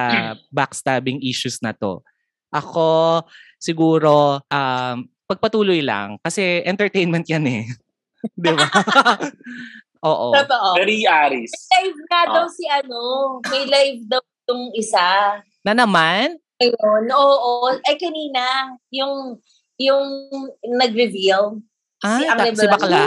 [0.48, 2.00] backstabbing issues na to?
[2.56, 3.20] Ako,
[3.60, 4.96] siguro, um,
[5.28, 6.16] pagpatuloy lang.
[6.24, 7.64] Kasi entertainment yan eh.
[8.40, 8.64] Di ba?
[10.08, 10.32] Oo.
[10.32, 10.68] Totoo.
[10.78, 11.52] Very Aris.
[11.76, 12.32] Live nga Ah.
[12.32, 13.00] daw si ano,
[13.50, 15.42] may live daw yung isa.
[15.66, 16.38] Na naman?
[16.62, 17.68] Ayun, oo.
[17.84, 18.46] Ay, kanina,
[18.94, 19.36] yung,
[19.76, 20.06] yung
[20.64, 21.60] nag-reveal.
[22.00, 23.04] Ah, si ta- si Bakla.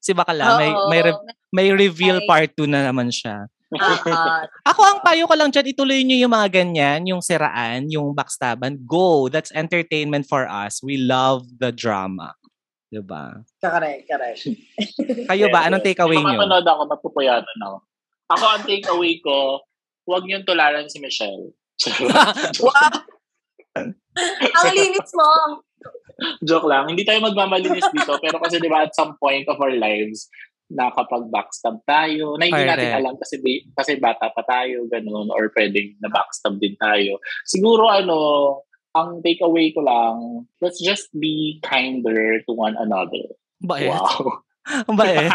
[0.00, 0.44] Si Bakla.
[0.58, 0.88] May, Oo.
[0.88, 2.26] may, re- may reveal Ay.
[2.26, 3.46] part 2 na naman siya.
[4.70, 8.82] Ako, ang payo ko lang dyan, ituloy nyo yung mga ganyan, yung siraan, yung backstaban.
[8.82, 9.30] Go!
[9.30, 10.82] That's entertainment for us.
[10.82, 12.34] We love the drama.
[12.90, 13.46] Diba?
[13.62, 14.50] correct, correct.
[15.30, 15.70] Kayo ba?
[15.70, 16.34] Anong takeaway nyo?
[16.34, 17.76] mapanood ako, mapupuyatan ako.
[18.34, 19.62] Ako, ang takeaway ko,
[20.10, 21.54] huwag niyong tularan si Michelle.
[22.60, 23.06] Wow!
[24.18, 25.30] Ang linis mo.
[26.42, 26.90] Joke lang.
[26.90, 28.18] Hindi tayo magmamalinis dito.
[28.18, 30.28] Pero kasi di ba at some point of our lives,
[30.70, 33.00] nakapag-backstab tayo, na hindi natin Correct.
[33.02, 33.34] alam kasi,
[33.74, 37.18] kasi bata pa tayo, ganun, or pwedeng na-backstab din tayo.
[37.42, 38.16] Siguro, ano,
[38.94, 43.34] ang takeaway ko lang, let's just be kinder to one another.
[43.62, 43.90] Bait.
[43.90, 44.46] Wow.
[44.98, 45.30] Bait.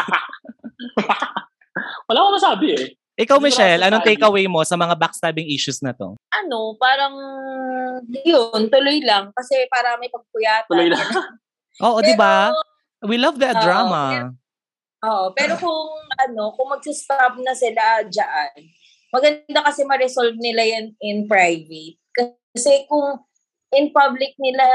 [2.08, 2.96] Wala akong masabi eh.
[3.16, 6.20] Ikaw, Michelle, anong takeaway mo sa mga backstabbing issues na to?
[6.36, 7.16] Ano, parang,
[8.12, 9.32] yun, tuloy lang.
[9.32, 10.68] Kasi para may pagpuyatan.
[10.68, 11.00] Tuloy lang.
[11.84, 12.52] Oo, Pero, di ba?
[13.08, 14.32] We love the Oo, drama.
[15.06, 15.86] Oo, pero kung
[16.18, 18.50] ano, kung mag-stop na sila dyan,
[19.14, 21.96] maganda kasi ma-resolve nila yan in private.
[22.10, 23.22] Kasi kung
[23.70, 24.66] in public nila,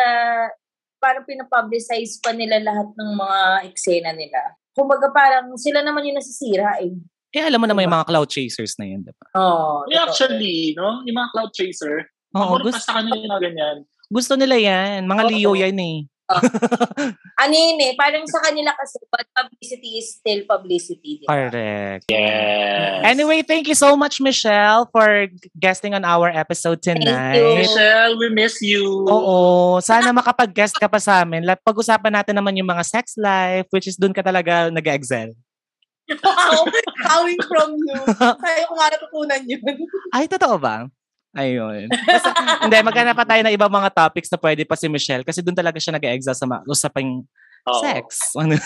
[1.01, 4.55] parang pinapublicize pa nila lahat ng mga eksena nila.
[4.71, 6.93] Kumbaga parang sila naman yung nasisira eh.
[7.31, 9.27] Eh, alam mo naman yung mga cloud chasers na yun, di ba?
[9.39, 9.87] Oo.
[9.87, 10.99] Yeah, actually, no?
[11.07, 13.77] Yung mga cloud chaser, Oo, ako gusto, sa kanila yung ganyan.
[14.11, 15.07] gusto nila yan.
[15.07, 15.29] Mga Oo.
[15.31, 15.97] Leo yan eh.
[17.41, 21.25] Ano yun eh, parang sa kanila kasi, but publicity is still publicity.
[21.25, 21.29] Diba?
[21.29, 22.05] Correct.
[22.05, 23.01] Yes.
[23.01, 25.25] Anyway, thank you so much, Michelle, for
[25.57, 27.41] guesting on our episode tonight.
[27.41, 27.65] you.
[27.65, 28.85] Michelle, we miss you.
[29.09, 29.81] Oo.
[29.81, 31.41] Sana makapag-guest ka pa sa amin.
[31.65, 35.33] Pag-usapan natin naman yung mga sex life, which is dun ka talaga nag-excel.
[36.19, 36.67] Wow,
[37.07, 37.99] coming from you.
[38.43, 39.63] Kaya ko nga natutunan yun.
[40.11, 40.85] Ay, totoo ba?
[41.31, 41.87] Ayun.
[41.87, 42.29] Basta,
[42.67, 45.55] hindi, maghanap pa tayo ng ibang mga topics na pwede pa si Michelle kasi doon
[45.55, 47.23] talaga siya nag-excel sa mga usapang
[47.67, 47.81] Oo.
[47.81, 48.35] sex.
[48.35, 48.59] Ano?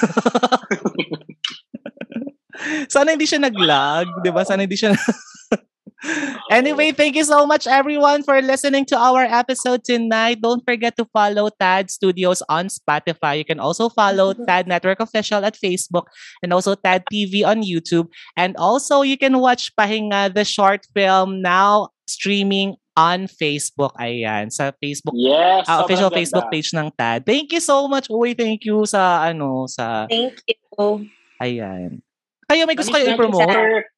[2.93, 4.41] Sana hindi siya nag-lag, di ba?
[4.41, 4.95] Sana hindi siya...
[6.55, 10.39] Anyway, thank you so much everyone for listening to our episode tonight.
[10.39, 13.35] Don't forget to follow Tad Studios on Spotify.
[13.35, 16.07] You can also follow Tad Network Official at Facebook
[16.39, 18.07] and also Tad TV on YouTube.
[18.39, 23.91] And also you can watch Pahinga the short film now streaming on Facebook.
[23.99, 25.67] Ayan, sa Facebook Yes.
[25.67, 26.19] Ah, sobrang official ganda.
[26.23, 27.27] Facebook page ng Tad.
[27.27, 28.07] Thank you so much.
[28.07, 31.03] Uy, thank you sa ano sa Thank you.
[31.43, 31.99] ayan.
[32.47, 33.91] Kayo may gusto kayo i-promote?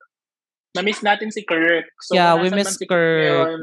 [0.76, 1.88] Na-miss natin si Kirk.
[2.04, 3.24] So, Yeah, we miss si Kirk.
[3.24, 3.60] ngayon,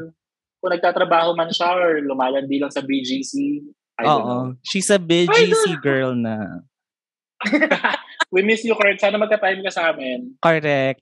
[0.61, 3.61] kung nagtatrabaho man siya or lumalandi lang sa BGC,
[3.95, 4.41] I don't know.
[4.51, 4.59] Oo.
[4.65, 6.65] She's a BGC girl na.
[8.33, 8.99] We miss you, Kirk.
[8.99, 10.35] Sana magka-time ka sa amin.
[10.43, 10.99] Correct.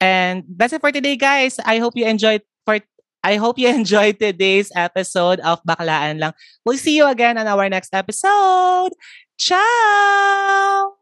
[0.00, 1.60] And that's it for today, guys.
[1.64, 2.80] I hope you enjoyed for
[3.24, 6.32] I hope you enjoyed today's episode of Baklaan Lang.
[6.64, 8.92] We'll see you again on our next episode.
[9.36, 10.96] Ciao!